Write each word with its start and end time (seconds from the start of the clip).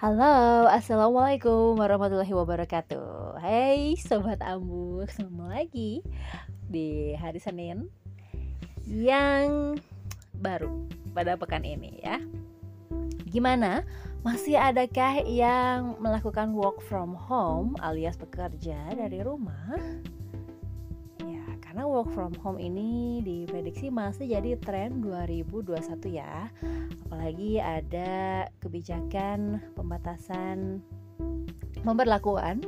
Halo, 0.00 0.64
Assalamualaikum 0.64 1.76
warahmatullahi 1.76 2.32
wabarakatuh 2.32 3.36
Hai 3.36 4.00
Sobat 4.00 4.40
Ambu, 4.40 5.04
ketemu 5.04 5.44
lagi 5.44 6.00
di 6.72 7.12
hari 7.20 7.36
Senin 7.36 7.84
Yang 8.88 9.76
baru 10.40 10.88
pada 11.12 11.36
pekan 11.36 11.68
ini 11.68 12.00
ya 12.00 12.16
Gimana? 13.28 13.84
Masih 14.24 14.56
adakah 14.56 15.20
yang 15.20 16.00
melakukan 16.00 16.56
work 16.56 16.80
from 16.80 17.12
home 17.12 17.76
alias 17.84 18.16
bekerja 18.16 18.96
dari 18.96 19.20
rumah? 19.20 19.76
Karena 21.70 21.86
work 21.86 22.10
from 22.10 22.34
home 22.42 22.58
ini 22.58 23.22
diprediksi 23.22 23.94
masih 23.94 24.26
jadi 24.26 24.58
tren 24.58 25.06
2021 25.06 25.70
ya 26.10 26.50
apalagi 27.06 27.62
ada 27.62 28.42
kebijakan 28.58 29.62
pembatasan 29.78 30.82
pemberlakuan 31.86 32.58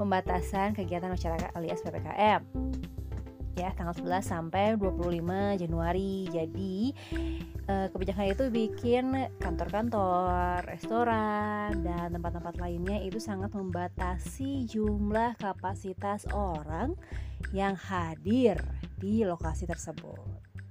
pembatasan 0.00 0.72
kegiatan 0.72 1.12
masyarakat 1.12 1.52
alias 1.60 1.84
PPKM 1.84 2.40
ya 3.52 3.68
tanggal 3.76 3.92
11 3.92 4.24
sampai 4.24 4.80
25 4.80 5.60
Januari. 5.60 6.24
Jadi 6.32 6.96
eh, 7.68 7.88
kebijakan 7.92 8.32
itu 8.32 8.44
bikin 8.48 9.04
kantor-kantor, 9.38 10.64
restoran 10.64 11.84
dan 11.84 12.10
tempat-tempat 12.16 12.56
lainnya 12.56 12.98
itu 13.04 13.20
sangat 13.20 13.52
membatasi 13.52 14.66
jumlah 14.66 15.36
kapasitas 15.36 16.24
orang 16.32 16.96
yang 17.52 17.78
hadir 17.78 18.58
di 18.98 19.22
lokasi 19.22 19.68
tersebut 19.68 20.18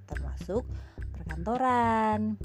termasuk 0.07 0.63
perkantoran, 1.15 2.39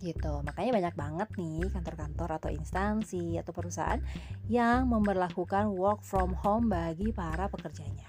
gitu. 0.00 0.40
Makanya 0.44 0.70
banyak 0.80 0.94
banget 0.96 1.28
nih 1.36 1.68
kantor-kantor 1.72 2.30
atau 2.40 2.50
instansi 2.52 3.36
atau 3.40 3.52
perusahaan 3.52 4.00
yang 4.46 4.88
memperlakukan 4.88 5.72
work 5.72 6.04
from 6.04 6.36
home 6.36 6.70
bagi 6.70 7.10
para 7.12 7.48
pekerjanya. 7.48 8.08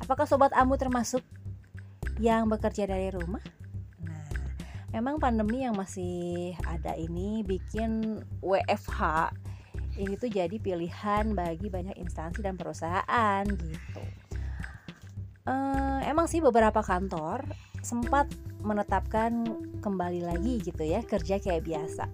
Apakah 0.00 0.28
sobat 0.28 0.52
Amu 0.54 0.76
termasuk 0.76 1.22
yang 2.22 2.48
bekerja 2.48 2.88
dari 2.88 3.12
rumah? 3.12 3.42
Memang 4.96 5.20
pandemi 5.20 5.60
yang 5.60 5.76
masih 5.76 6.56
ada 6.64 6.96
ini 6.96 7.44
bikin 7.44 8.24
WFH 8.40 9.28
ini 10.00 10.16
tuh 10.16 10.32
jadi 10.32 10.56
pilihan 10.56 11.36
bagi 11.36 11.68
banyak 11.68 12.00
instansi 12.00 12.40
dan 12.40 12.56
perusahaan 12.56 13.44
gitu. 13.44 14.04
Uh, 15.44 16.00
emang 16.08 16.24
sih 16.24 16.40
beberapa 16.40 16.80
kantor 16.80 17.44
sempat 17.84 18.24
menetapkan 18.64 19.44
kembali 19.84 20.24
lagi 20.24 20.64
gitu 20.64 20.80
ya 20.80 21.04
kerja 21.04 21.44
kayak 21.44 21.68
biasa. 21.68 22.08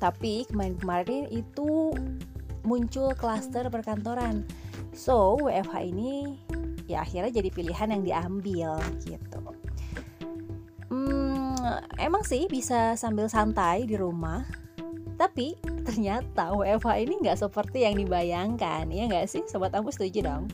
Tapi 0.00 0.48
kemarin-kemarin 0.48 1.28
itu 1.28 1.92
muncul 2.64 3.12
klaster 3.12 3.68
perkantoran. 3.68 4.48
So, 4.96 5.36
WFH 5.36 5.76
ini 5.84 6.40
ya 6.88 7.04
akhirnya 7.04 7.44
jadi 7.44 7.52
pilihan 7.52 7.92
yang 7.92 8.02
diambil 8.08 8.80
gitu. 9.04 9.40
Hmm, 11.70 11.86
emang 12.02 12.26
sih 12.26 12.50
bisa 12.50 12.98
sambil 12.98 13.30
santai 13.30 13.86
di 13.86 13.94
rumah, 13.94 14.42
tapi 15.14 15.54
ternyata 15.86 16.50
WFH 16.50 16.98
ini 16.98 17.14
nggak 17.22 17.46
seperti 17.46 17.86
yang 17.86 17.94
dibayangkan, 17.94 18.90
ya 18.90 19.06
nggak 19.06 19.30
sih? 19.30 19.46
Sobat 19.46 19.70
Ampu 19.78 19.94
setuju 19.94 20.26
dong? 20.26 20.50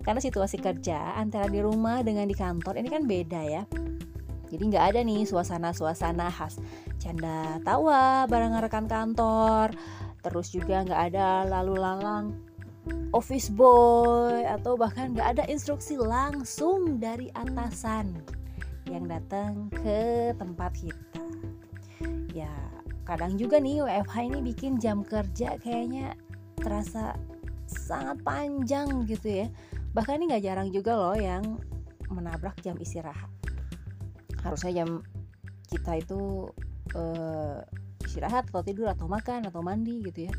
Karena 0.00 0.24
situasi 0.24 0.56
kerja 0.56 1.20
antara 1.20 1.52
di 1.52 1.60
rumah 1.60 2.00
dengan 2.00 2.24
di 2.24 2.32
kantor 2.32 2.80
ini 2.80 2.88
kan 2.88 3.04
beda 3.04 3.40
ya. 3.44 3.62
Jadi 4.48 4.62
nggak 4.72 4.96
ada 4.96 5.00
nih 5.04 5.28
suasana-suasana 5.28 6.32
khas 6.32 6.56
canda 6.96 7.60
tawa 7.60 8.24
bareng 8.24 8.56
rekan 8.56 8.88
kantor. 8.88 9.68
Terus 10.24 10.48
juga 10.48 10.80
nggak 10.80 11.12
ada 11.12 11.44
lalu 11.44 11.76
lalang 11.76 12.40
office 13.12 13.52
boy 13.52 14.48
atau 14.48 14.80
bahkan 14.80 15.12
nggak 15.12 15.28
ada 15.36 15.44
instruksi 15.44 16.00
langsung 16.00 16.96
dari 16.96 17.28
atasan 17.36 18.16
yang 18.88 19.08
datang 19.08 19.68
ke 19.72 20.32
tempat 20.36 20.72
kita. 20.76 21.22
Ya 22.32 22.52
kadang 23.04 23.36
juga 23.36 23.60
nih 23.60 23.84
WFH 23.84 24.16
ini 24.32 24.38
bikin 24.40 24.80
jam 24.80 25.04
kerja 25.04 25.60
kayaknya 25.60 26.16
terasa 26.58 27.16
sangat 27.68 28.20
panjang 28.24 29.06
gitu 29.08 29.44
ya. 29.44 29.46
Bahkan 29.94 30.20
ini 30.20 30.24
nggak 30.34 30.44
jarang 30.44 30.68
juga 30.74 30.96
loh 30.96 31.16
yang 31.16 31.60
menabrak 32.10 32.58
jam 32.60 32.76
istirahat. 32.80 33.30
Harusnya 34.42 34.84
jam 34.84 35.00
kita 35.70 35.98
itu 35.98 36.50
uh, 36.94 37.58
istirahat 38.04 38.46
atau 38.52 38.62
tidur 38.62 38.92
atau 38.92 39.08
makan 39.08 39.48
atau 39.48 39.64
mandi 39.64 40.04
gitu 40.04 40.28
ya 40.28 40.32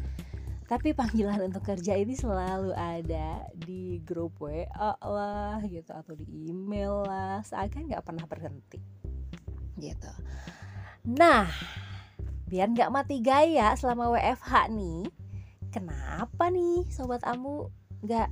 tapi 0.66 0.98
panggilan 0.98 1.46
untuk 1.46 1.62
kerja 1.62 1.94
ini 1.94 2.18
selalu 2.18 2.74
ada 2.74 3.46
di 3.54 4.02
grup 4.02 4.42
WA 4.42 4.98
lah 4.98 5.62
gitu 5.66 5.94
atau 5.94 6.18
di 6.18 6.26
email 6.50 7.06
lah 7.06 7.46
seakan 7.46 7.86
nggak 7.86 8.06
pernah 8.06 8.26
berhenti 8.26 8.82
gitu. 9.78 10.10
Nah 11.06 11.46
biar 12.50 12.74
nggak 12.74 12.94
mati 12.94 13.22
gaya 13.22 13.74
selama 13.78 14.14
WFH 14.14 14.70
nih 14.74 15.10
kenapa 15.74 16.50
nih 16.54 16.86
sobat 16.94 17.22
amu 17.26 17.70
nggak 18.06 18.30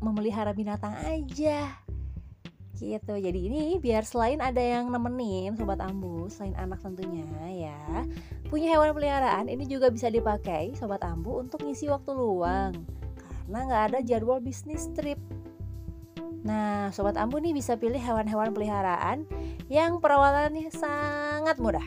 memelihara 0.00 0.52
binatang 0.56 0.96
aja 1.04 1.68
gitu. 2.80 3.14
Jadi 3.14 3.38
ini 3.46 3.76
biar 3.76 4.02
selain 4.08 4.40
ada 4.40 4.58
yang 4.58 4.88
nemenin 4.88 5.52
sobat 5.54 5.78
ambu 5.84 6.26
selain 6.32 6.56
anak 6.56 6.80
tentunya 6.80 7.28
ya 7.52 8.04
punya 8.48 8.72
hewan 8.72 8.96
peliharaan 8.96 9.46
ini 9.46 9.68
juga 9.68 9.92
bisa 9.92 10.08
dipakai 10.08 10.72
sobat 10.74 11.04
ambu 11.04 11.44
untuk 11.44 11.60
ngisi 11.62 11.92
waktu 11.92 12.10
luang. 12.16 12.72
Karena 13.46 13.58
nggak 13.68 13.82
ada 13.92 13.98
jadwal 14.00 14.40
bisnis 14.40 14.88
trip. 14.96 15.20
Nah 16.42 16.88
sobat 16.90 17.20
ambu 17.20 17.38
nih 17.38 17.52
bisa 17.52 17.76
pilih 17.76 18.00
hewan-hewan 18.00 18.56
peliharaan 18.56 19.28
yang 19.68 20.00
perawatannya 20.00 20.72
sangat 20.72 21.60
mudah. 21.60 21.84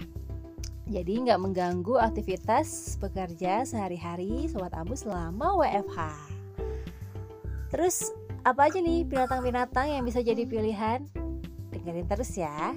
Jadi 0.86 1.26
nggak 1.26 1.42
mengganggu 1.42 1.98
aktivitas 1.98 3.00
bekerja 3.02 3.66
sehari-hari 3.66 4.46
sobat 4.46 4.76
ambu 4.78 4.94
selama 4.94 5.58
WFH 5.58 6.34
terus 7.74 8.14
apa 8.44 8.68
aja 8.68 8.84
nih 8.84 9.08
binatang-binatang 9.08 9.88
yang 9.88 10.04
bisa 10.04 10.20
jadi 10.20 10.44
pilihan? 10.44 11.08
Dengerin 11.72 12.08
terus 12.12 12.36
ya. 12.36 12.76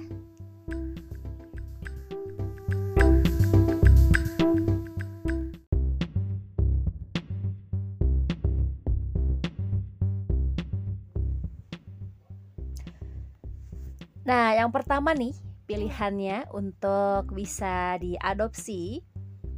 Nah, 14.23 14.55
yang 14.55 14.71
pertama 14.71 15.11
nih 15.11 15.35
pilihannya 15.67 16.51
untuk 16.55 17.31
bisa 17.35 17.99
diadopsi 17.99 19.03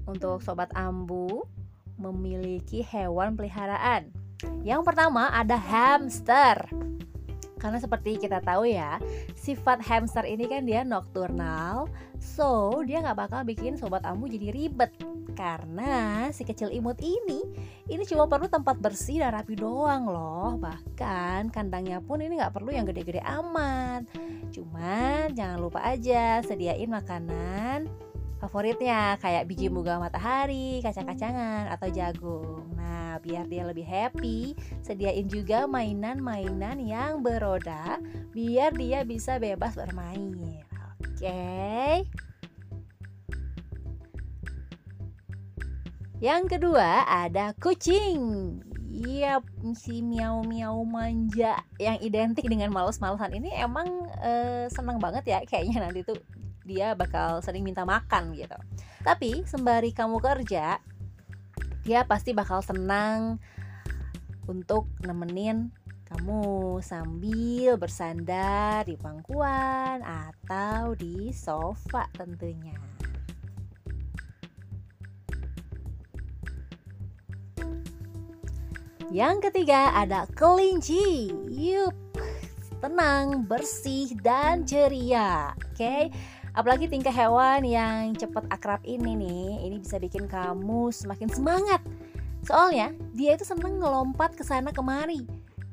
untuk 0.10 0.42
sobat 0.42 0.74
ambu 0.74 1.46
memiliki 2.02 2.82
hewan 2.82 3.38
peliharaan. 3.38 4.29
Yang 4.64 4.82
pertama 4.88 5.32
ada 5.32 5.56
hamster. 5.56 6.68
Karena 7.60 7.76
seperti 7.76 8.16
kita 8.16 8.40
tahu 8.40 8.72
ya, 8.72 9.04
sifat 9.36 9.84
hamster 9.84 10.24
ini 10.24 10.48
kan 10.48 10.64
dia 10.64 10.88
nokturnal, 10.88 11.92
so 12.16 12.80
dia 12.88 13.04
nggak 13.04 13.20
bakal 13.28 13.44
bikin 13.44 13.76
sobat 13.76 14.08
ambu 14.08 14.32
jadi 14.32 14.56
ribet. 14.56 14.96
Karena 15.36 16.28
si 16.32 16.48
kecil 16.48 16.72
imut 16.72 17.04
ini, 17.04 17.44
ini 17.92 18.04
cuma 18.08 18.32
perlu 18.32 18.48
tempat 18.48 18.80
bersih 18.80 19.20
dan 19.20 19.36
rapi 19.36 19.60
doang 19.60 20.08
loh. 20.08 20.56
Bahkan 20.56 21.52
kandangnya 21.52 22.00
pun 22.00 22.24
ini 22.24 22.40
nggak 22.40 22.56
perlu 22.56 22.72
yang 22.72 22.88
gede-gede 22.88 23.20
amat. 23.24 24.08
Cuman 24.56 25.36
jangan 25.36 25.60
lupa 25.60 25.84
aja 25.84 26.40
sediain 26.40 26.88
makanan 26.88 28.09
favoritnya 28.40 29.20
kayak 29.20 29.46
biji 29.46 29.68
muga 29.68 30.00
matahari, 30.00 30.80
kacang-kacangan 30.80 31.68
atau 31.70 31.88
jagung. 31.92 32.72
Nah, 32.80 33.20
biar 33.20 33.46
dia 33.52 33.68
lebih 33.68 33.84
happy, 33.84 34.56
sediain 34.80 35.28
juga 35.28 35.68
mainan-mainan 35.68 36.80
yang 36.80 37.20
beroda 37.20 38.00
biar 38.32 38.72
dia 38.74 39.04
bisa 39.04 39.38
bebas 39.38 39.76
bermain. 39.76 40.64
Oke. 41.20 42.08
Yang 46.20 46.44
kedua 46.52 47.08
ada 47.08 47.56
kucing. 47.60 48.60
Iya, 48.90 49.40
si 49.80 50.04
miau-miau 50.04 50.84
manja 50.84 51.64
yang 51.80 51.96
identik 52.04 52.44
dengan 52.52 52.74
males-malesan 52.76 53.32
ini 53.32 53.48
emang 53.56 53.88
e, 54.20 54.32
senang 54.68 55.00
banget 55.00 55.24
ya 55.30 55.40
kayaknya 55.48 55.88
nanti 55.88 56.04
tuh 56.04 56.20
dia 56.70 56.94
bakal 56.94 57.42
sering 57.42 57.66
minta 57.66 57.82
makan 57.82 58.38
gitu 58.38 58.56
tapi 59.02 59.42
sembari 59.50 59.90
kamu 59.90 60.22
kerja 60.22 60.78
dia 61.82 62.06
pasti 62.06 62.38
bakal 62.38 62.62
senang 62.62 63.42
untuk 64.46 64.86
nemenin 65.02 65.74
kamu 66.10 66.82
sambil 66.82 67.78
bersandar 67.78 68.82
di 68.82 68.98
pangkuan 68.98 70.02
atau 70.02 70.98
di 70.98 71.30
sofa 71.30 72.10
tentunya. 72.18 72.74
Yang 79.14 79.50
ketiga 79.50 79.94
ada 79.94 80.26
kelinci. 80.34 81.34
Yup, 81.50 81.94
tenang, 82.82 83.46
bersih, 83.46 84.14
dan 84.22 84.66
ceria. 84.66 85.54
Oke, 85.58 85.78
okay? 85.78 86.04
Apalagi 86.60 86.92
tingkah 86.92 87.16
hewan 87.16 87.64
yang 87.64 88.12
cepat 88.20 88.44
akrab 88.52 88.84
ini 88.84 89.16
nih, 89.16 89.64
ini 89.64 89.80
bisa 89.80 89.96
bikin 89.96 90.28
kamu 90.28 90.92
semakin 90.92 91.32
semangat. 91.32 91.80
Soalnya 92.44 92.92
dia 93.16 93.40
itu 93.40 93.48
seneng 93.48 93.80
ngelompat 93.80 94.36
ke 94.36 94.44
sana 94.44 94.76
kemari. 94.76 95.24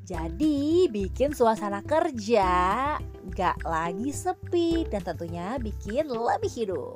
Jadi 0.07 0.87
bikin 0.87 1.35
suasana 1.35 1.83
kerja 1.83 2.95
gak 3.35 3.59
lagi 3.67 4.15
sepi 4.15 4.87
dan 4.87 5.03
tentunya 5.03 5.59
bikin 5.59 6.07
lebih 6.07 6.51
hidup. 6.55 6.95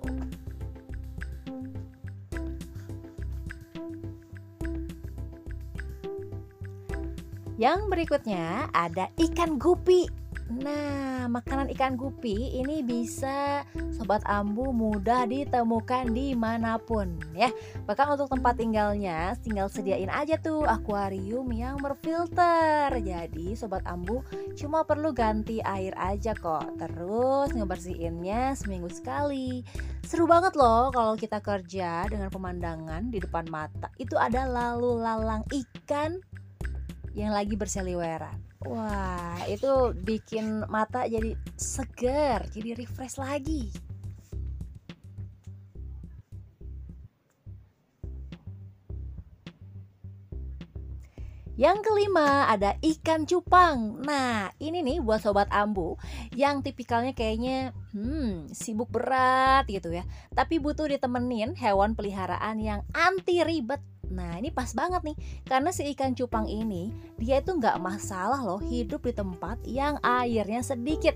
Yang 7.59 7.79
berikutnya 7.91 8.71
ada 8.71 9.11
ikan 9.19 9.59
gupi. 9.59 10.20
Nah, 10.51 11.31
makanan 11.31 11.71
ikan 11.71 11.95
gupi 11.95 12.59
ini 12.59 12.83
bisa 12.83 13.63
sobat 13.95 14.19
ambu 14.27 14.75
mudah 14.75 15.23
ditemukan 15.23 16.11
di 16.11 16.35
mana 16.35 16.75
pun 16.75 17.15
ya. 17.31 17.47
Bahkan 17.87 18.19
untuk 18.19 18.27
tempat 18.35 18.59
tinggalnya, 18.59 19.39
tinggal 19.39 19.71
sediain 19.71 20.11
aja 20.11 20.35
tuh 20.35 20.67
akuarium 20.67 21.47
yang 21.55 21.79
berfilter. 21.79 22.91
Jadi 22.99 23.55
sobat 23.55 23.87
ambu 23.87 24.19
cuma 24.59 24.83
perlu 24.83 25.15
ganti 25.15 25.63
air 25.63 25.95
aja 25.95 26.35
kok. 26.35 26.75
Terus 26.75 27.55
ngebersihinnya 27.55 28.51
seminggu 28.59 28.91
sekali. 28.91 29.63
Seru 30.03 30.27
banget 30.27 30.59
loh 30.59 30.91
kalau 30.91 31.15
kita 31.15 31.39
kerja 31.39 32.03
dengan 32.11 32.27
pemandangan 32.27 33.07
di 33.07 33.23
depan 33.23 33.47
mata. 33.47 33.87
Itu 33.95 34.19
ada 34.19 34.43
lalu 34.43 34.99
lalang 34.99 35.47
ikan 35.47 36.19
yang 37.15 37.31
lagi 37.31 37.55
berseliweran. 37.55 38.50
Wah, 38.61 39.41
itu 39.49 39.89
bikin 40.05 40.69
mata 40.69 41.09
jadi 41.09 41.33
segar, 41.57 42.45
jadi 42.53 42.77
refresh 42.77 43.17
lagi. 43.17 43.73
Yang 51.61 51.77
kelima 51.85 52.49
ada 52.49 52.73
ikan 52.81 53.25
cupang. 53.29 54.01
Nah, 54.01 54.49
ini 54.57 54.81
nih 54.81 54.97
buat 54.97 55.21
sobat 55.21 55.45
ambu 55.53 55.93
yang 56.33 56.65
tipikalnya 56.65 57.13
kayaknya 57.13 57.69
hmm, 57.93 58.49
sibuk 58.49 58.89
berat 58.89 59.69
gitu 59.69 59.93
ya. 59.93 60.01
Tapi 60.33 60.57
butuh 60.57 60.89
ditemenin 60.89 61.53
hewan 61.57 61.93
peliharaan 61.93 62.57
yang 62.57 62.81
anti 62.97 63.45
ribet 63.45 63.77
Nah 64.11 64.37
ini 64.37 64.51
pas 64.51 64.69
banget 64.75 65.01
nih 65.07 65.17
Karena 65.47 65.71
si 65.71 65.87
ikan 65.95 66.11
cupang 66.11 66.45
ini 66.45 66.91
Dia 67.15 67.39
itu 67.39 67.55
nggak 67.55 67.79
masalah 67.79 68.43
loh 68.43 68.59
hidup 68.59 69.07
di 69.07 69.13
tempat 69.15 69.57
yang 69.63 69.97
airnya 70.03 70.61
sedikit. 70.61 71.15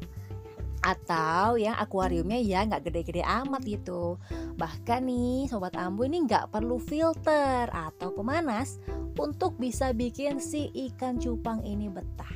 Atau 0.86 1.57
yang 1.57 1.74
akuariumnya 1.81 2.38
ya 2.38 2.62
nggak 2.62 2.86
gede-gede 2.86 3.25
amat 3.25 3.65
gitu. 3.65 4.21
Bahkan 4.53 5.01
nih 5.09 5.50
sobat 5.50 5.74
ambu 5.74 6.06
ini 6.06 6.30
nggak 6.30 6.53
perlu 6.53 6.77
filter 6.77 7.65
atau 7.74 8.13
pemanas 8.13 8.77
untuk 9.18 9.57
bisa 9.57 9.89
bikin 9.98 10.38
si 10.38 10.69
ikan 10.69 11.18
cupang 11.18 11.65
ini 11.65 11.89
betah. 11.89 12.30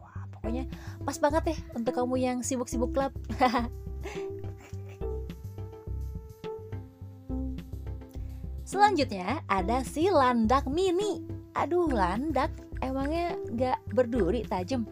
Wah 0.00 0.24
pokoknya 0.32 0.64
pas 1.04 1.20
banget 1.20 1.52
ya 1.52 1.56
untuk 1.76 1.92
kamu 1.92 2.16
yang 2.16 2.38
sibuk-sibuk 2.40 2.96
klub 2.96 3.12
Selanjutnya 8.64 9.44
ada 9.44 9.84
si 9.84 10.08
landak 10.08 10.64
mini. 10.64 11.20
Aduh 11.52 11.86
landak 11.92 12.48
emangnya 12.80 13.36
nggak 13.52 13.78
berduri 13.92 14.40
tajam? 14.48 14.88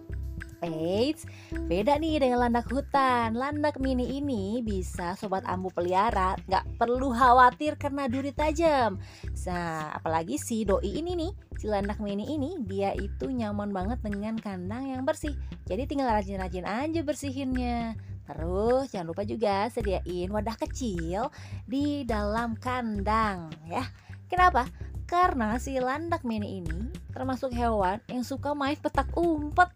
Eits, 0.62 1.26
beda 1.66 1.98
nih 1.98 2.22
dengan 2.22 2.46
landak 2.46 2.70
hutan. 2.70 3.34
Landak 3.34 3.82
mini 3.82 4.22
ini 4.22 4.62
bisa 4.62 5.18
sobat 5.18 5.42
ambu 5.42 5.74
pelihara, 5.74 6.38
nggak 6.46 6.78
perlu 6.78 7.10
khawatir 7.10 7.74
karena 7.74 8.06
duri 8.06 8.30
tajam. 8.30 8.94
Nah, 9.42 9.90
apalagi 9.90 10.38
si 10.38 10.62
doi 10.62 11.02
ini 11.02 11.18
nih, 11.18 11.32
si 11.58 11.66
landak 11.66 11.98
mini 11.98 12.30
ini, 12.30 12.62
dia 12.62 12.94
itu 12.94 13.26
nyaman 13.26 13.74
banget 13.74 13.98
dengan 14.06 14.38
kandang 14.38 14.86
yang 14.86 15.02
bersih. 15.02 15.34
Jadi 15.66 15.82
tinggal 15.90 16.14
rajin-rajin 16.14 16.62
aja 16.62 17.00
bersihinnya. 17.02 17.98
Terus 18.32 18.88
jangan 18.88 19.12
lupa 19.12 19.22
juga 19.28 19.68
sediain 19.68 20.32
wadah 20.32 20.56
kecil 20.56 21.28
di 21.68 22.08
dalam 22.08 22.56
kandang 22.56 23.52
ya. 23.68 23.84
Kenapa? 24.32 24.64
Karena 25.04 25.60
si 25.60 25.76
landak 25.76 26.24
mini 26.24 26.64
ini 26.64 26.88
termasuk 27.12 27.52
hewan 27.52 28.00
yang 28.08 28.24
suka 28.24 28.56
main 28.56 28.80
petak 28.80 29.12
umpet. 29.12 29.68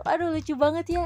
Waduh 0.00 0.32
lucu 0.32 0.56
banget 0.56 0.86
ya. 0.96 1.04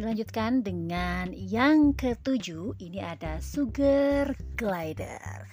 Dilanjutkan 0.00 0.64
dengan 0.64 1.28
yang 1.36 1.92
ketujuh, 1.92 2.72
ini 2.80 3.04
ada 3.04 3.36
sugar 3.36 4.32
glider. 4.56 5.44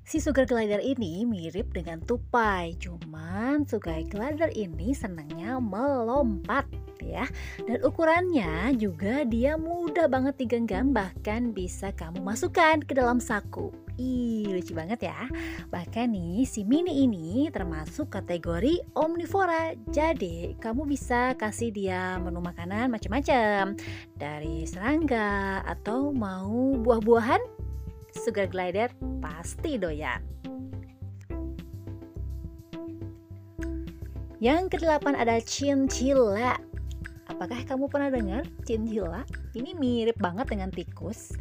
Si 0.00 0.16
sugar 0.16 0.48
glider 0.48 0.80
ini 0.80 1.28
mirip 1.28 1.76
dengan 1.76 2.00
tupai, 2.00 2.72
cuman 2.80 3.68
sugar 3.68 4.00
glider 4.08 4.48
ini 4.56 4.96
senangnya 4.96 5.60
melompat 5.60 6.64
ya. 7.06 7.26
Dan 7.62 7.78
ukurannya 7.86 8.74
juga 8.74 9.22
dia 9.22 9.54
mudah 9.54 10.10
banget 10.10 10.34
digenggam, 10.40 10.90
bahkan 10.90 11.54
bisa 11.54 11.94
kamu 11.94 12.22
masukkan 12.24 12.82
ke 12.82 12.92
dalam 12.96 13.22
saku. 13.22 13.70
Ih, 13.96 14.52
lucu 14.52 14.76
banget 14.76 15.08
ya. 15.08 15.24
Bahkan 15.72 16.12
nih, 16.12 16.44
si 16.44 16.68
mini 16.68 17.08
ini 17.08 17.48
termasuk 17.48 18.12
kategori 18.12 18.84
omnivora. 18.92 19.72
Jadi, 19.88 20.52
kamu 20.60 20.84
bisa 20.84 21.32
kasih 21.40 21.72
dia 21.72 22.20
menu 22.20 22.44
makanan 22.44 22.92
macam-macam. 22.92 23.72
Dari 24.12 24.68
serangga 24.68 25.64
atau 25.64 26.12
mau 26.12 26.76
buah-buahan, 26.76 27.40
sugar 28.12 28.52
glider 28.52 28.92
pasti 29.24 29.80
doyan. 29.80 30.20
Yang 34.36 34.76
kedelapan 34.76 35.16
ada 35.16 35.40
chinchilla. 35.40 36.60
Apakah 37.26 37.62
kamu 37.66 37.90
pernah 37.90 38.10
dengar 38.10 38.42
chinchilla? 38.62 39.26
Ini 39.54 39.74
mirip 39.74 40.18
banget 40.18 40.50
dengan 40.54 40.70
tikus 40.70 41.34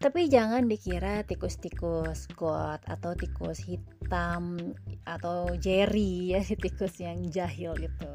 tapi 0.00 0.32
jangan 0.32 0.64
dikira 0.64 1.20
tikus-tikus 1.28 2.24
got 2.32 2.80
atau 2.88 3.12
tikus 3.12 3.60
hitam 3.60 4.56
atau 5.04 5.52
jerry 5.60 6.32
ya 6.32 6.40
tikus 6.64 6.96
yang 7.04 7.28
jahil 7.28 7.76
gitu 7.76 8.08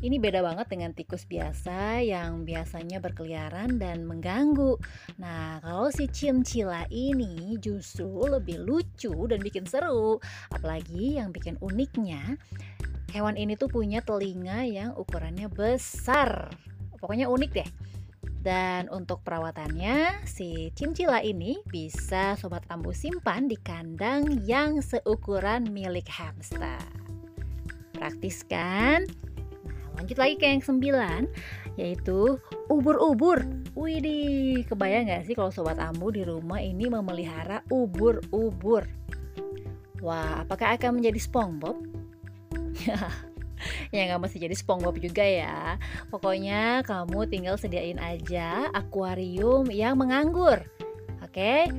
ini 0.00 0.16
beda 0.16 0.40
banget 0.40 0.64
dengan 0.72 0.96
tikus 0.96 1.28
biasa 1.28 2.00
yang 2.00 2.48
biasanya 2.48 3.04
berkeliaran 3.04 3.76
dan 3.76 4.08
mengganggu 4.08 4.80
nah 5.20 5.60
kalau 5.60 5.92
si 5.92 6.08
cincila 6.08 6.88
ini 6.88 7.60
justru 7.60 8.08
lebih 8.32 8.64
lucu 8.64 9.12
dan 9.28 9.44
bikin 9.44 9.68
seru 9.68 10.16
apalagi 10.48 11.20
yang 11.20 11.36
bikin 11.36 11.60
uniknya 11.60 12.40
hewan 13.14 13.38
ini 13.38 13.54
tuh 13.54 13.68
punya 13.70 14.02
telinga 14.02 14.66
yang 14.66 14.94
ukurannya 14.96 15.46
besar 15.52 16.50
pokoknya 16.98 17.28
unik 17.30 17.50
deh 17.52 17.70
dan 18.46 18.86
untuk 18.94 19.26
perawatannya, 19.26 20.22
si 20.22 20.70
cincila 20.78 21.18
ini 21.18 21.58
bisa 21.66 22.38
sobat 22.38 22.62
ambu 22.70 22.94
simpan 22.94 23.50
di 23.50 23.58
kandang 23.58 24.46
yang 24.46 24.78
seukuran 24.78 25.66
milik 25.74 26.06
hamster. 26.06 26.78
Praktis 27.90 28.46
kan? 28.46 29.02
Nah, 29.66 29.98
lanjut 29.98 30.14
lagi 30.14 30.38
ke 30.38 30.46
yang 30.46 30.62
sembilan, 30.62 31.26
yaitu 31.74 32.38
ubur-ubur. 32.70 33.42
Widih, 33.74 34.62
kebayang 34.70 35.10
gak 35.10 35.26
sih 35.26 35.34
kalau 35.34 35.50
sobat 35.50 35.82
ambu 35.82 36.14
di 36.14 36.22
rumah 36.22 36.62
ini 36.62 36.86
memelihara 36.86 37.66
ubur-ubur? 37.66 38.86
Wah, 40.06 40.46
apakah 40.46 40.78
akan 40.78 41.02
menjadi 41.02 41.18
SpongeBob? 41.18 41.82
ya 43.94 44.00
nggak 44.06 44.20
mesti 44.20 44.36
jadi 44.42 44.56
SpongeBob 44.56 45.00
juga 45.00 45.24
ya. 45.24 45.80
Pokoknya 46.12 46.84
kamu 46.84 47.26
tinggal 47.30 47.56
sediain 47.56 47.98
aja 47.98 48.70
akuarium 48.72 49.68
yang 49.72 49.98
menganggur. 49.98 50.62
Oke? 51.24 51.70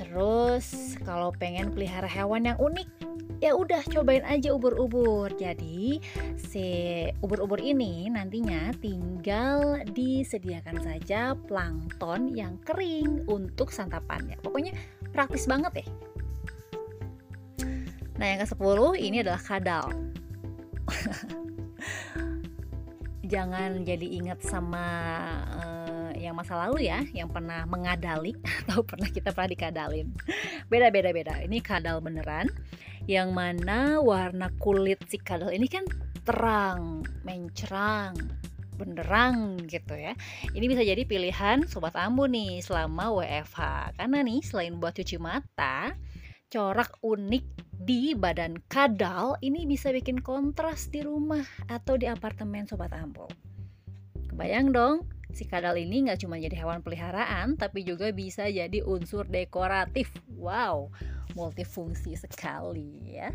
Terus 0.00 0.96
kalau 1.04 1.30
pengen 1.36 1.76
pelihara 1.76 2.08
hewan 2.08 2.48
yang 2.48 2.56
unik 2.56 2.88
ya 3.40 3.56
udah 3.56 3.80
cobain 3.88 4.24
aja 4.24 4.52
ubur-ubur. 4.52 5.32
Jadi 5.36 6.00
si 6.36 6.66
ubur-ubur 7.20 7.60
ini 7.60 8.08
nantinya 8.08 8.72
tinggal 8.80 9.80
disediakan 9.92 10.80
saja 10.80 11.36
plankton 11.48 12.32
yang 12.32 12.56
kering 12.64 13.28
untuk 13.28 13.72
santapannya. 13.72 14.40
Pokoknya 14.40 14.72
praktis 15.12 15.44
banget 15.44 15.84
ya 15.84 15.88
nah 18.20 18.28
yang 18.28 18.44
ke 18.44 18.46
10 18.52 19.00
ini 19.00 19.24
adalah 19.24 19.40
kadal 19.40 19.88
jangan 23.30 23.86
jadi 23.86 24.06
ingat 24.18 24.42
sama 24.42 24.84
uh, 25.62 26.10
yang 26.18 26.34
masa 26.34 26.58
lalu 26.66 26.90
ya 26.90 27.06
yang 27.14 27.30
pernah 27.30 27.62
mengadali 27.64 28.34
atau 28.66 28.82
pernah 28.82 29.06
kita 29.06 29.30
pernah 29.30 29.50
dikadalin. 29.54 30.10
Beda 30.66 30.90
beda 30.90 31.14
beda. 31.14 31.34
Ini 31.46 31.62
kadal 31.62 32.02
beneran 32.02 32.50
yang 33.06 33.30
mana 33.30 34.02
warna 34.02 34.50
kulit 34.58 35.00
si 35.06 35.16
kadal 35.16 35.54
ini 35.54 35.70
kan 35.70 35.86
terang 36.26 37.06
mencerang 37.24 38.18
benderang 38.80 39.60
gitu 39.68 39.92
ya. 39.92 40.16
Ini 40.56 40.64
bisa 40.64 40.80
jadi 40.80 41.04
pilihan 41.04 41.68
sobat 41.68 41.94
ambu 41.94 42.24
nih 42.24 42.64
selama 42.64 43.12
WFH 43.12 43.92
karena 44.00 44.24
nih 44.24 44.40
selain 44.40 44.80
buat 44.80 44.96
cuci 44.96 45.20
mata 45.20 45.92
corak 46.50 46.98
unik 47.04 47.69
di 47.80 48.12
badan 48.12 48.60
kadal 48.68 49.40
ini 49.40 49.64
bisa 49.64 49.88
bikin 49.88 50.20
kontras 50.20 50.92
di 50.92 51.00
rumah 51.00 51.48
atau 51.64 51.96
di 51.96 52.04
apartemen 52.04 52.68
Sobat 52.68 52.92
Ambo. 52.92 53.24
Kebayang 54.28 54.68
dong, 54.68 55.08
si 55.32 55.48
kadal 55.48 55.80
ini 55.80 56.04
nggak 56.04 56.20
cuma 56.20 56.36
jadi 56.36 56.60
hewan 56.60 56.84
peliharaan, 56.84 57.56
tapi 57.56 57.80
juga 57.80 58.12
bisa 58.12 58.52
jadi 58.52 58.84
unsur 58.84 59.24
dekoratif. 59.24 60.12
Wow, 60.36 60.92
multifungsi 61.32 62.20
sekali 62.20 63.16
ya. 63.16 63.32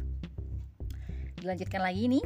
Dilanjutkan 1.42 1.82
lagi 1.82 2.06
nih, 2.06 2.26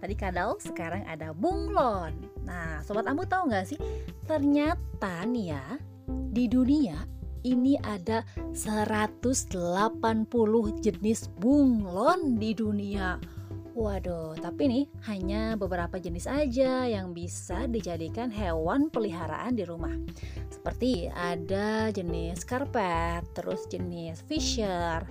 tadi 0.00 0.14
kadal, 0.16 0.56
sekarang 0.64 1.04
ada 1.04 1.36
bunglon. 1.36 2.24
Nah, 2.48 2.80
Sobat 2.88 3.04
Ambo 3.04 3.28
tahu 3.28 3.52
nggak 3.52 3.68
sih, 3.68 3.80
ternyata 4.24 5.28
nih 5.28 5.52
ya, 5.52 5.64
di 6.08 6.48
dunia 6.48 7.04
ini 7.44 7.76
ada 7.84 8.24
180 8.56 9.52
jenis 10.80 11.20
bunglon 11.36 12.40
di 12.40 12.50
dunia. 12.56 13.20
Waduh, 13.74 14.38
tapi 14.38 14.70
nih 14.70 14.84
hanya 15.10 15.58
beberapa 15.58 15.98
jenis 15.98 16.30
aja 16.30 16.86
yang 16.86 17.10
bisa 17.10 17.66
dijadikan 17.66 18.30
hewan 18.30 18.86
peliharaan 18.86 19.58
di 19.58 19.66
rumah. 19.66 19.92
Seperti 20.46 21.10
ada 21.10 21.90
jenis 21.90 22.46
karpet, 22.46 23.26
terus 23.34 23.66
jenis 23.66 24.22
fisher, 24.30 25.02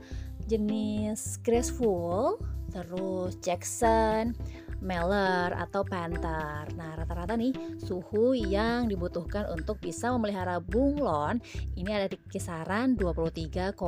jenis 0.48 1.44
graceful, 1.44 2.40
terus 2.72 3.36
Jackson, 3.44 4.32
Meller 4.84 5.56
atau 5.56 5.88
Panther. 5.88 6.68
Nah, 6.76 6.94
rata-rata 7.00 7.40
nih 7.40 7.80
suhu 7.80 8.36
yang 8.36 8.92
dibutuhkan 8.92 9.48
untuk 9.50 9.80
bisa 9.80 10.12
memelihara 10.12 10.60
bunglon 10.60 11.40
ini 11.80 11.90
ada 11.90 12.12
di 12.12 12.20
kisaran 12.28 13.00
23,6 13.00 13.80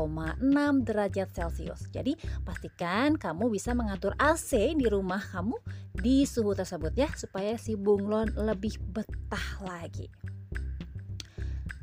derajat 0.88 1.30
Celcius. 1.36 1.92
Jadi, 1.92 2.16
pastikan 2.48 3.20
kamu 3.20 3.52
bisa 3.52 3.76
mengatur 3.76 4.16
AC 4.16 4.74
di 4.74 4.88
rumah 4.88 5.20
kamu 5.20 5.60
di 5.92 6.24
suhu 6.24 6.56
tersebut 6.56 6.96
ya 6.96 7.12
supaya 7.14 7.60
si 7.60 7.76
bunglon 7.76 8.32
lebih 8.40 8.80
betah 8.96 9.62
lagi. 9.62 10.08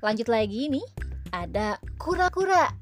Lanjut 0.02 0.26
lagi 0.26 0.66
nih, 0.66 0.87
ada 1.31 1.78
kura-kura. 1.95 2.82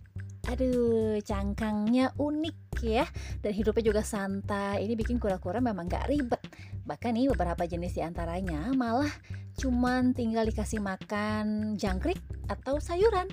Aduh, 0.50 1.22
cangkangnya 1.22 2.10
unik 2.18 2.82
ya 2.82 3.06
dan 3.44 3.52
hidupnya 3.52 3.92
juga 3.92 4.02
santai 4.02 4.82
ini 4.82 4.96
bikin 4.96 5.20
kura-kura 5.20 5.60
memang 5.60 5.84
gak 5.86 6.08
ribet 6.08 6.40
bahkan 6.88 7.12
nih 7.12 7.28
beberapa 7.30 7.68
jenis 7.68 7.92
di 7.92 8.02
antaranya 8.02 8.72
malah 8.72 9.12
cuman 9.60 10.16
tinggal 10.16 10.48
dikasih 10.48 10.80
makan 10.80 11.76
jangkrik 11.76 12.18
atau 12.48 12.80
sayuran 12.80 13.28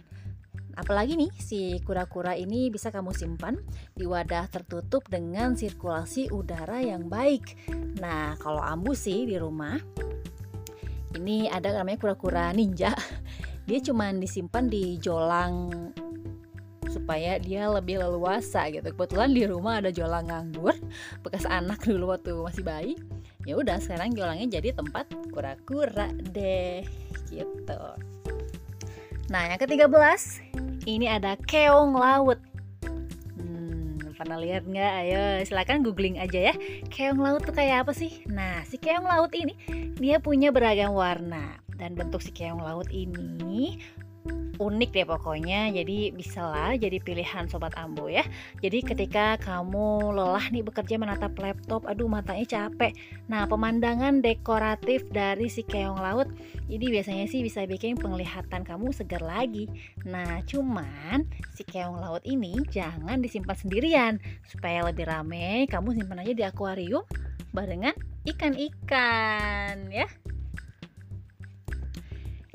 Apalagi 0.77 1.17
nih, 1.17 1.33
si 1.41 1.81
kura-kura 1.81 2.37
ini 2.37 2.69
bisa 2.69 2.93
kamu 2.93 3.09
simpan 3.09 3.57
di 3.97 4.05
wadah 4.05 4.45
tertutup 4.45 5.09
dengan 5.09 5.57
sirkulasi 5.57 6.29
udara 6.29 6.77
yang 6.85 7.09
baik. 7.09 7.57
Nah, 7.97 8.37
kalau 8.37 8.61
ambu 8.61 8.93
sih 8.93 9.25
di 9.25 9.41
rumah, 9.41 9.73
ini 11.17 11.49
ada 11.49 11.73
namanya 11.73 11.97
kura-kura 11.97 12.53
ninja. 12.53 12.93
Dia 13.67 13.81
cuma 13.81 14.13
disimpan 14.13 14.69
di 14.69 15.01
jolang 15.01 15.89
supaya 16.97 17.37
dia 17.37 17.69
lebih 17.69 18.01
leluasa 18.01 18.65
gitu. 18.73 18.89
Kebetulan 18.89 19.37
di 19.37 19.45
rumah 19.45 19.77
ada 19.77 19.93
jolang 19.93 20.25
nganggur 20.25 20.73
bekas 21.21 21.45
anak 21.45 21.85
dulu 21.85 22.17
waktu 22.17 22.33
masih 22.33 22.65
bayi. 22.65 22.93
Ya 23.45 23.55
udah 23.55 23.77
sekarang 23.77 24.17
jolangnya 24.17 24.59
jadi 24.59 24.73
tempat 24.73 25.07
kura-kura 25.29 26.09
deh 26.33 26.81
gitu. 27.29 27.81
Nah 29.29 29.53
yang 29.53 29.59
ke 29.61 29.87
belas 29.87 30.41
ini 30.89 31.05
ada 31.05 31.37
keong 31.45 31.93
laut. 31.95 32.41
Hmm, 33.37 34.01
pernah 34.17 34.41
lihat 34.41 34.65
nggak? 34.65 34.93
Ayo 35.05 35.21
silakan 35.45 35.85
googling 35.85 36.17
aja 36.17 36.51
ya. 36.51 36.55
Keong 36.89 37.21
laut 37.21 37.45
tuh 37.45 37.53
kayak 37.53 37.85
apa 37.85 37.93
sih? 37.93 38.25
Nah 38.25 38.65
si 38.65 38.81
keong 38.81 39.05
laut 39.05 39.31
ini 39.37 39.53
dia 40.01 40.17
punya 40.17 40.49
beragam 40.49 40.97
warna. 40.97 41.61
Dan 41.77 41.93
bentuk 41.93 42.25
si 42.25 42.33
keong 42.33 42.57
laut 42.57 42.89
ini 42.89 43.77
unik 44.57 44.89
deh 44.93 45.07
pokoknya. 45.07 45.69
Jadi 45.71 46.11
bisalah 46.11 46.75
jadi 46.75 46.97
pilihan 47.01 47.45
sobat 47.47 47.73
ambo 47.77 48.09
ya. 48.09 48.25
Jadi 48.59 48.83
ketika 48.83 49.37
kamu 49.39 50.13
lelah 50.17 50.45
nih 50.49 50.65
bekerja 50.65 50.97
menatap 50.97 51.37
laptop 51.37 51.85
aduh 51.85 52.09
matanya 52.09 52.45
capek. 52.45 52.97
Nah 53.29 53.45
pemandangan 53.45 54.19
dekoratif 54.19 55.05
dari 55.13 55.47
si 55.47 55.61
keong 55.63 56.01
laut 56.01 56.27
ini 56.67 56.89
biasanya 56.91 57.29
sih 57.29 57.45
bisa 57.45 57.63
bikin 57.69 57.95
penglihatan 57.95 58.65
kamu 58.65 58.91
segar 58.91 59.21
lagi. 59.21 59.69
Nah 60.03 60.41
cuman 60.43 61.29
si 61.53 61.63
keong 61.63 62.01
laut 62.01 62.25
ini 62.25 62.57
jangan 62.73 63.21
disimpan 63.21 63.57
sendirian. 63.57 64.13
Supaya 64.49 64.83
lebih 64.83 65.05
rame 65.05 65.69
kamu 65.69 65.95
simpan 65.95 66.25
aja 66.25 66.33
di 66.33 66.43
akuarium 66.43 67.05
barengan 67.53 67.95
ikan-ikan 68.27 69.87
ya. 69.93 70.09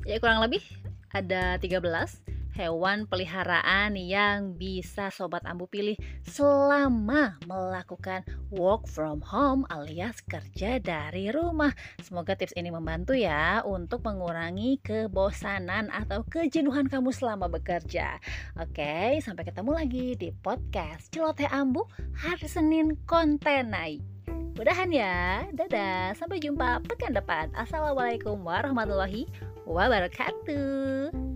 Ya 0.03 0.19
kurang 0.19 0.43
lebih 0.43 0.82
ada 1.13 1.61
13 1.61 2.33
hewan 2.53 3.09
peliharaan 3.09 3.97
yang 3.97 4.55
bisa 4.61 5.09
sobat 5.09 5.41
ambu 5.49 5.65
pilih 5.69 5.97
selama 6.25 7.41
melakukan 7.49 8.25
work 8.53 8.85
from 8.85 9.25
home 9.25 9.65
alias 9.73 10.21
kerja 10.25 10.77
dari 10.79 11.33
rumah. 11.33 11.73
Semoga 12.05 12.37
tips 12.37 12.53
ini 12.57 12.69
membantu 12.69 13.17
ya 13.17 13.65
untuk 13.65 14.05
mengurangi 14.05 14.79
kebosanan 14.85 15.89
atau 15.89 16.25
kejenuhan 16.29 16.89
kamu 16.93 17.11
selama 17.11 17.49
bekerja. 17.49 18.21
Oke, 18.61 19.19
sampai 19.25 19.49
ketemu 19.49 19.71
lagi 19.73 20.07
di 20.17 20.29
podcast 20.45 21.09
Celoteh 21.09 21.49
Ambu 21.49 21.89
hari 22.13 22.47
Senin 22.49 23.01
konten 23.09 23.73
naik. 23.73 24.05
Mudahan 24.53 24.93
ya. 24.93 25.49
Dadah. 25.57 26.13
Sampai 26.13 26.37
jumpa 26.37 26.85
pekan 26.85 27.17
depan. 27.17 27.49
Assalamualaikum 27.57 28.37
warahmatullahi 28.45 29.52
wabarakatuh. 29.67 31.32